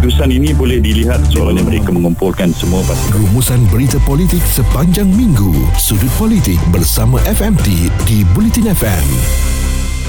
[0.00, 3.20] keputusan ini boleh dilihat seolahnya mereka mengumpulkan semua pasukan.
[3.20, 5.52] Rumusan berita politik sepanjang minggu.
[5.76, 9.59] Sudut politik bersama FMT di Bulletin FM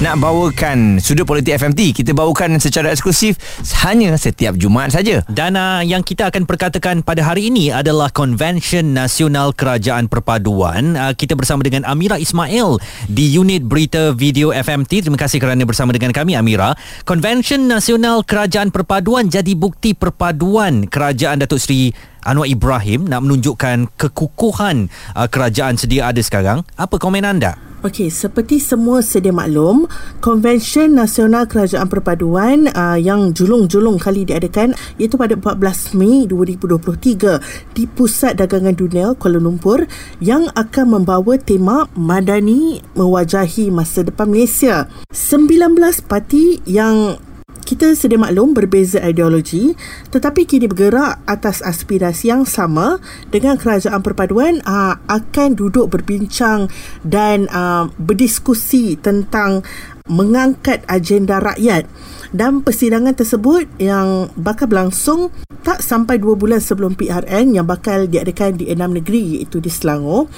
[0.02, 3.38] nak bawakan sudut politik FMT kita bawakan secara eksklusif
[3.86, 5.22] hanya setiap Jumaat saja.
[5.30, 10.98] Dan uh, yang kita akan perkatakan pada hari ini adalah Convention Nasional Kerajaan Perpaduan.
[10.98, 15.06] Uh, kita bersama dengan Amira Ismail di unit berita video FMT.
[15.06, 16.74] Terima kasih kerana bersama dengan kami Amira.
[17.06, 21.94] Convention Nasional Kerajaan Perpaduan jadi bukti perpaduan kerajaan Datuk Seri
[22.26, 26.66] Anwar Ibrahim nak menunjukkan kekukuhan uh, kerajaan sedia ada sekarang.
[26.74, 27.71] Apa komen anda?
[27.82, 29.90] Okey, seperti semua sedia maklum,
[30.22, 37.42] Konvensyen Nasional Kerajaan Perpaduan uh, yang julung-julung kali diadakan iaitu pada 14 Mei 2023
[37.74, 39.90] di Pusat Dagangan Dunia Kuala Lumpur
[40.22, 44.86] yang akan membawa tema Madani Mewajahi Masa Depan Malaysia.
[45.10, 45.74] 19
[46.06, 47.18] parti yang
[47.72, 49.72] kita sedia maklum berbeza ideologi
[50.12, 53.00] tetapi kini bergerak atas aspirasi yang sama
[53.32, 56.68] dengan kerajaan perpaduan uh, akan duduk berbincang
[57.00, 59.64] dan uh, berdiskusi tentang
[60.04, 61.88] mengangkat agenda rakyat
[62.36, 65.32] dan persidangan tersebut yang bakal berlangsung
[65.64, 70.28] tak sampai dua bulan sebelum PRN yang bakal diadakan di enam negeri iaitu di Selangor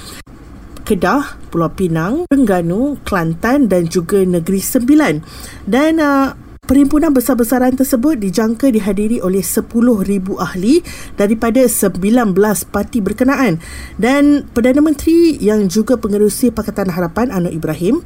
[0.85, 5.17] Kedah, Pulau Pinang, Terengganu, Kelantan dan juga Negeri Sembilan.
[5.65, 9.69] Dan uh, Perhimpunan besar-besaran tersebut dijangka dihadiri oleh 10,000
[10.41, 10.81] ahli
[11.13, 12.33] daripada 19
[12.73, 13.61] parti berkenaan.
[14.01, 18.01] Dan Perdana Menteri yang juga pengerusi Pakatan Harapan Anwar Ibrahim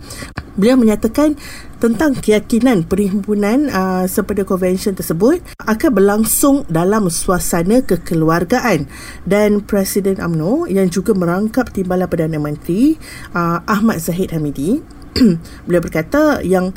[0.60, 1.40] beliau menyatakan
[1.80, 8.92] tentang keyakinan perhimpunan uh, sepada konvensyen tersebut akan berlangsung dalam suasana kekeluargaan.
[9.24, 13.00] Dan Presiden AMNO yang juga merangkap Timbalan Perdana Menteri
[13.32, 14.84] uh, Ahmad Zahid Hamidi
[15.64, 16.76] beliau berkata yang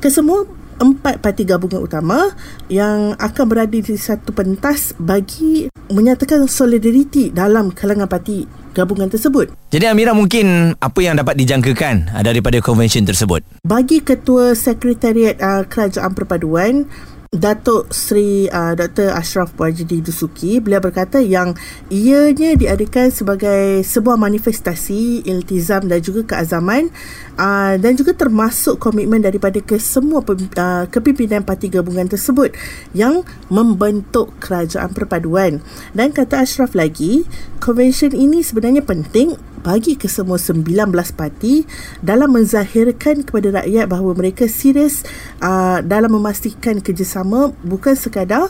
[0.00, 2.32] kesemua empat parti gabungan utama
[2.72, 9.52] yang akan berada di satu pentas bagi menyatakan solidariti dalam kalangan parti gabungan tersebut.
[9.70, 13.44] Jadi Amira mungkin apa yang dapat dijangkakan daripada konvensyen tersebut?
[13.66, 16.88] Bagi Ketua Sekretariat uh, Kerajaan Perpaduan
[17.30, 19.14] Datuk Seri uh, Dr.
[19.14, 21.54] Ashraf Wajidi Dusuki beliau berkata yang
[21.86, 26.90] ianya diadakan sebagai sebuah manifestasi iltizam dan juga keazaman
[27.38, 32.50] uh, dan juga termasuk komitmen daripada kesemua uh, kepimpinan parti gabungan tersebut
[32.98, 35.62] yang membentuk kerajaan perpaduan
[35.94, 37.30] dan kata Ashraf lagi
[37.62, 40.64] konvensyen ini sebenarnya penting bagi kesemua 19
[41.12, 41.68] parti
[42.00, 45.04] dalam menzahirkan kepada rakyat bahawa mereka serius
[45.44, 48.48] uh, dalam memastikan kerjasama bukan sekadar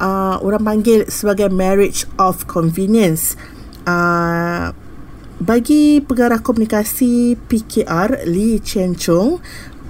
[0.00, 3.34] uh, orang panggil sebagai marriage of convenience.
[3.82, 4.70] Uh,
[5.42, 9.42] bagi pengarah komunikasi PKR Lee Chen Chung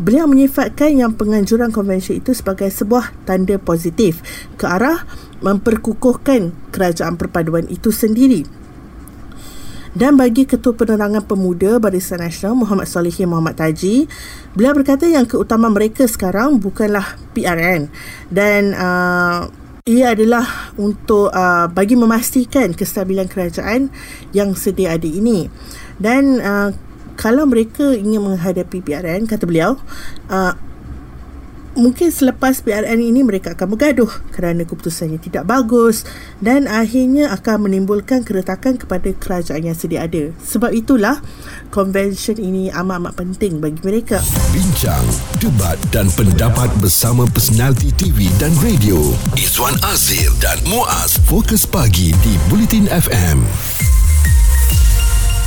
[0.03, 4.25] Beliau menyifatkan yang penganjuran konvensyen itu sebagai sebuah tanda positif
[4.57, 5.05] ke arah
[5.45, 8.62] memperkukuhkan kerajaan perpaduan itu sendiri.
[9.93, 14.09] Dan bagi Ketua Penerangan Pemuda Barisan Nasional Muhammad Salihin Muhammad Taji,
[14.57, 17.93] beliau berkata yang keutamaan mereka sekarang bukanlah PRN
[18.33, 19.53] dan uh,
[19.85, 23.93] ia adalah untuk uh, bagi memastikan kestabilan kerajaan
[24.33, 25.53] yang sedia ada ini.
[26.01, 26.73] Dan uh,
[27.19, 29.77] kalau mereka ingin menghadapi PRN, kata beliau,
[30.33, 30.55] uh,
[31.75, 36.05] mungkin selepas PRN ini mereka akan bergaduh kerana keputusannya tidak bagus
[36.41, 40.33] dan akhirnya akan menimbulkan keretakan kepada kerajaan yang sedia ada.
[40.43, 41.21] Sebab itulah
[41.73, 44.21] konvensyen ini amat-amat penting bagi mereka.
[44.53, 45.05] Bincang,
[45.41, 49.01] debat dan pendapat bersama personaliti TV dan radio.
[49.37, 53.92] Izwan Azir dan Muaz Fokus Pagi di Bulletin FM.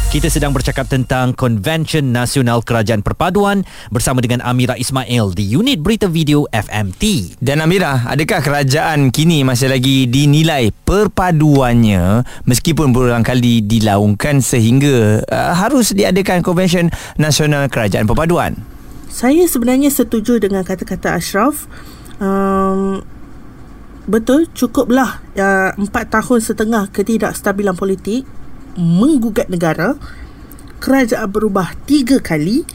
[0.06, 6.06] Kita sedang bercakap tentang Convention Nasional Kerajaan Perpaduan bersama dengan Amira Ismail di unit berita
[6.06, 7.34] video FMT.
[7.42, 15.54] Dan Amira, adakah kerajaan kini masih lagi dinilai perpaduannya meskipun berulang kali dilaungkan sehingga uh,
[15.58, 18.62] harus diadakan Convention Nasional Kerajaan Perpaduan?
[19.10, 21.66] Saya sebenarnya setuju dengan kata-kata Ashraf.
[22.22, 23.02] Um,
[24.06, 28.45] betul, cukuplah uh, empat tahun setengah ketidakstabilan politik
[28.76, 29.96] menggugat negara
[30.84, 32.68] kerajaan berubah tiga kali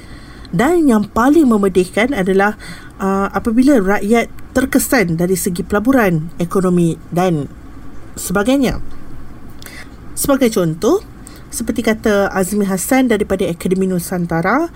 [0.50, 2.58] dan yang paling memedihkan adalah
[2.98, 7.46] uh, apabila rakyat terkesan dari segi pelaburan ekonomi dan
[8.18, 8.82] sebagainya.
[10.18, 11.00] Sebagai contoh
[11.50, 14.70] seperti kata Azmi Hassan daripada Akademi Nusantara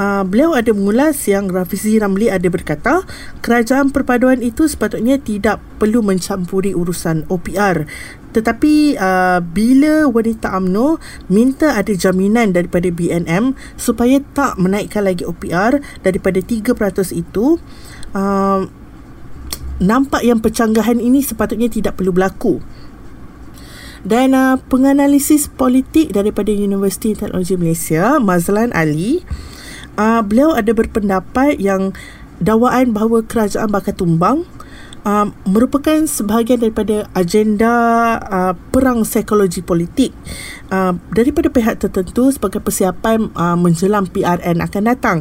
[0.00, 3.04] uh, beliau ada mengulas yang Rafizi Ramli ada berkata
[3.40, 7.88] kerajaan perpaduan itu sepatutnya tidak perlu mencampuri urusan OPR
[8.36, 11.00] tetapi uh, bila wanita AMNO
[11.32, 16.76] minta ada jaminan daripada BNM supaya tak menaikkan lagi OPR daripada 3%
[17.16, 17.56] itu
[18.12, 18.68] uh,
[19.80, 22.60] nampak yang pencanggahan ini sepatutnya tidak perlu berlaku.
[24.04, 29.24] Dan uh, penganalisis politik daripada Universiti Teknologi Malaysia, Mazlan Ali,
[29.96, 31.96] uh, beliau ada berpendapat yang
[32.38, 34.44] dakwaan bahawa kerajaan bakal tumbang
[35.06, 37.72] uh, merupakan sebahagian daripada agenda
[38.26, 40.10] uh, perang psikologi politik
[40.74, 45.18] uh, daripada pihak tertentu sebagai persiapan uh, menjelang PRN akan datang.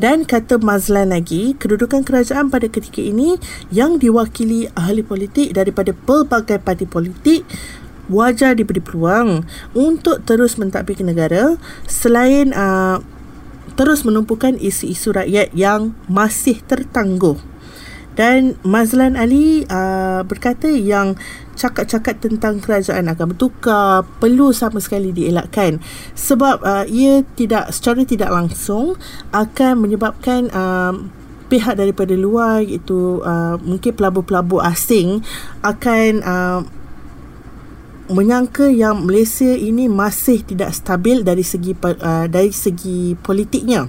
[0.00, 3.38] Dan kata Mazlan lagi, kedudukan kerajaan pada ketika ini
[3.70, 7.46] yang diwakili ahli politik daripada pelbagai parti politik
[8.10, 9.46] wajar diberi peluang
[9.78, 11.54] untuk terus mentadbir negara
[11.86, 12.98] selain uh,
[13.78, 17.51] terus menumpukan isu-isu rakyat yang masih tertangguh.
[18.12, 21.16] Dan Mazlan Ali uh, berkata yang
[21.56, 25.78] cakap-cakap tentang kerajaan akan bertukar perlu sama sekali dielakkan
[26.16, 28.96] sebab uh, ia tidak secara tidak langsung
[29.36, 30.96] akan menyebabkan uh,
[31.52, 35.20] pihak daripada luar iaitu uh, mungkin pelabur-pelabur asing
[35.60, 36.60] akan uh,
[38.08, 43.88] menyangka yang Malaysia ini masih tidak stabil dari segi uh, dari segi politiknya.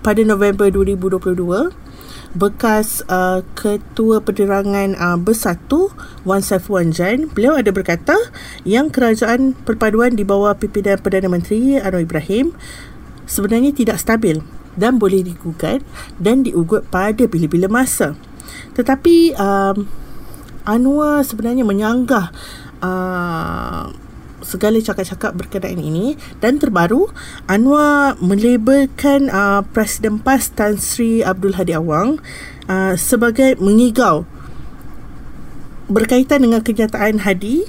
[0.00, 1.89] Pada November 2022,
[2.30, 5.90] bekas uh, Ketua Penerangan uh, Bersatu
[6.22, 8.14] Wan Saifuan Jan, beliau ada berkata
[8.62, 12.54] yang kerajaan perpaduan di bawah pimpinan Perdana Menteri Anwar Ibrahim
[13.26, 14.38] sebenarnya tidak stabil
[14.78, 15.82] dan boleh digugat
[16.22, 18.14] dan diugut pada bila-bila masa.
[18.78, 19.90] Tetapi um,
[20.62, 22.30] Anwar sebenarnya menyanggah
[22.78, 23.90] uh,
[24.44, 26.18] segala cakap-cakap berkenaan ini.
[26.42, 27.08] Dan terbaru
[27.48, 32.20] Anwar melabelkan uh, Presiden PAS Tan Sri Abdul Hadi Awang
[32.68, 34.28] uh, sebagai mengigau
[35.90, 37.66] berkaitan dengan kenyataan Hadi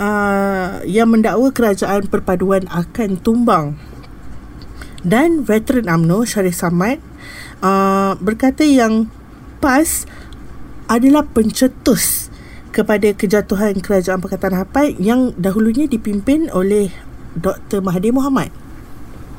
[0.00, 3.78] uh, yang mendakwa kerajaan perpaduan akan tumbang.
[5.00, 7.00] Dan veteran AMNO Syarif Samad
[7.64, 9.08] uh, berkata yang
[9.60, 10.04] PAS
[10.88, 12.29] adalah pencetus
[12.70, 16.90] kepada kejatuhan kerajaan Pakatan Harapan yang dahulunya dipimpin oleh
[17.34, 17.82] Dr.
[17.82, 18.50] Mahathir Mohamad.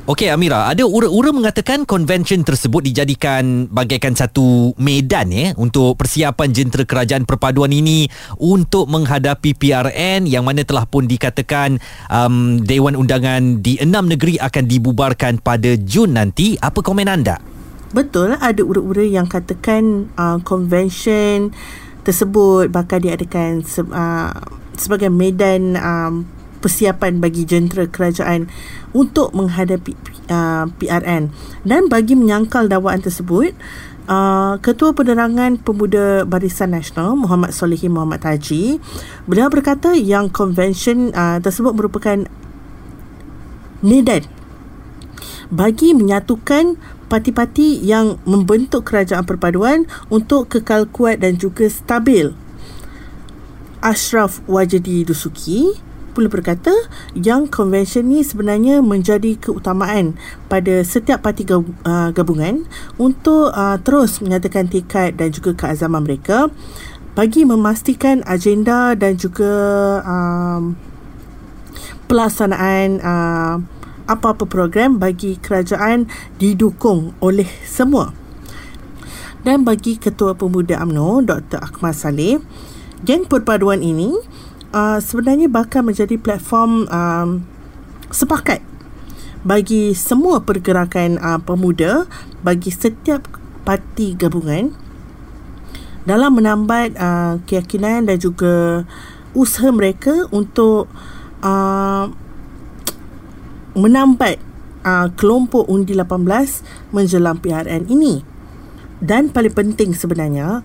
[0.10, 6.90] Okey Amira, ada ura-ura mengatakan konvensyen tersebut dijadikan bagaikan satu medan ya untuk persiapan jentera
[6.90, 8.10] kerajaan perpaduan ini
[8.42, 11.78] untuk menghadapi PRN yang mana telah pun dikatakan
[12.10, 16.58] um, Dewan Undangan di enam negeri akan dibubarkan pada Jun nanti.
[16.58, 17.38] Apa komen anda?
[17.94, 21.54] Betul, ada ura-ura yang katakan uh, konvensyen
[22.02, 24.34] tersebut bakal diadakan se, uh,
[24.78, 26.26] sebagai medan um,
[26.62, 28.50] persiapan bagi jentera kerajaan
[28.94, 29.98] untuk menghadapi
[30.30, 31.34] uh, PRN
[31.66, 33.54] dan bagi menyangkal dakwaan tersebut
[34.10, 38.82] Uh, Ketua Penerangan Pemuda Barisan Nasional Muhammad Solihi Muhammad Taji
[39.30, 42.26] beliau berkata yang konvensyen uh, tersebut merupakan
[43.86, 44.26] medan
[45.54, 46.82] bagi menyatukan
[47.12, 52.32] parti-parti yang membentuk kerajaan perpaduan untuk kekal kuat dan juga stabil.
[53.84, 55.76] Ashraf Wajdi Dusuki
[56.12, 56.72] pula berkata
[57.16, 60.20] yang konvensyen ini sebenarnya menjadi keutamaan
[60.52, 62.68] pada setiap parti uh, gabungan
[63.00, 66.52] untuk uh, terus menyatakan tekad dan juga keazaman mereka
[67.16, 69.52] bagi memastikan agenda dan juga
[70.04, 70.76] um,
[72.12, 73.56] pelaksanaan uh,
[74.06, 78.14] apa-apa program bagi kerajaan didukung oleh semua.
[79.42, 81.58] Dan bagi Ketua Pemuda AMNO Dr.
[81.58, 82.38] Akmal Saleh,
[83.02, 84.14] geng perpaduan ini
[84.74, 87.30] uh, sebenarnya bakal menjadi platform um,
[88.14, 88.62] sepakat
[89.42, 92.06] bagi semua pergerakan uh, pemuda
[92.46, 93.26] bagi setiap
[93.66, 94.70] parti gabungan
[96.06, 98.86] dalam menambat uh, keyakinan dan juga
[99.34, 100.90] usaha mereka untuk
[101.46, 102.10] uh,
[103.78, 104.42] menambat
[104.86, 108.22] uh, kelompok undi 18 menjelang PRN ini.
[109.02, 110.62] Dan paling penting sebenarnya,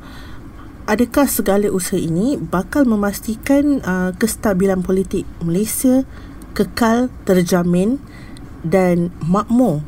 [0.85, 6.05] adakah segala usaha ini bakal memastikan uh, kestabilan politik Malaysia
[6.53, 7.97] kekal terjamin
[8.61, 9.81] dan makmur?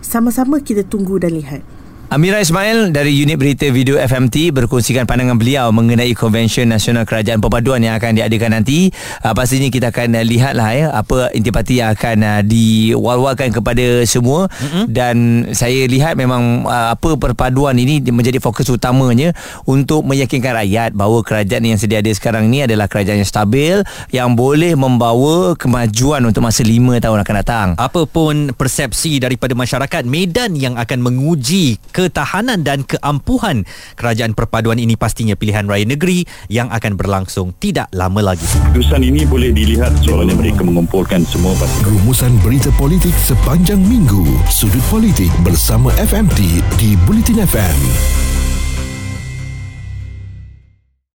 [0.00, 1.73] Sama-sama kita tunggu dan lihat.
[2.14, 7.82] Amira Ismail dari unit berita video FMT berkongsikan pandangan beliau mengenai Konvensyen Nasional Kerajaan Perpaduan
[7.82, 8.94] yang akan diadakan nanti.
[9.18, 14.46] Uh, pastinya kita akan uh, lihatlah ya apa intipati yang akan uh, diwal-walkan kepada semua
[14.46, 14.84] mm-hmm.
[14.94, 15.16] dan
[15.58, 19.34] saya lihat memang uh, apa perpaduan ini menjadi fokus utamanya
[19.66, 23.82] untuk meyakinkan rakyat bahawa kerajaan yang sedia ada sekarang ini adalah kerajaan yang stabil
[24.14, 27.68] yang boleh membawa kemajuan untuk masa lima tahun akan datang.
[27.74, 33.64] Apapun persepsi daripada masyarakat medan yang akan menguji ke ketahanan dan keampuhan
[33.96, 38.44] kerajaan perpaduan ini pastinya pilihan raya negeri yang akan berlangsung tidak lama lagi.
[38.44, 41.80] Keputusan ini boleh dilihat soalnya mereka mengumpulkan semua parti.
[41.88, 44.28] Rumusan berita politik sepanjang minggu.
[44.52, 48.33] Sudut politik bersama FMT di Bulletin FM.